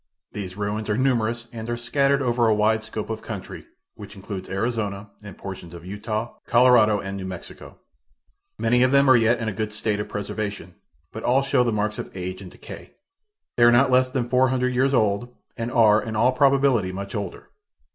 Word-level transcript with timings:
These 0.31 0.57
ruins 0.57 0.89
are 0.89 0.97
numerous 0.97 1.45
and 1.51 1.69
are 1.69 1.77
scattered 1.77 2.23
over 2.23 2.47
a 2.47 2.55
wide 2.55 2.83
scope 2.83 3.11
of 3.11 3.21
country, 3.21 3.67
which 3.93 4.15
includes 4.15 4.49
Arizona 4.49 5.11
and 5.21 5.37
portions 5.37 5.75
of 5.75 5.85
Utah, 5.85 6.35
Colorado 6.47 6.99
and 6.99 7.15
New 7.17 7.25
Mexico. 7.27 7.77
Many 8.57 8.81
of 8.81 8.89
them 8.89 9.07
are 9.07 9.15
yet 9.15 9.37
in 9.37 9.47
a 9.47 9.53
good 9.53 9.71
state 9.71 9.99
of 9.99 10.09
preservation, 10.09 10.73
but 11.11 11.21
all 11.21 11.43
show 11.43 11.63
the 11.63 11.71
marks 11.71 11.99
of 11.99 12.09
age 12.17 12.41
and 12.41 12.49
decay. 12.49 12.95
They 13.57 13.63
are 13.63 13.71
not 13.71 13.91
less 13.91 14.09
than 14.09 14.27
four 14.27 14.49
hundred 14.49 14.73
years 14.73 14.95
old 14.95 15.35
and 15.55 15.71
are, 15.71 16.01
in 16.01 16.15
all 16.15 16.31
probability, 16.31 16.91
much 16.91 17.13
older. 17.13 17.51